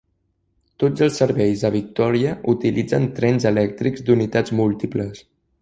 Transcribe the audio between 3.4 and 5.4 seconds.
elèctrics d'unitats múltiples.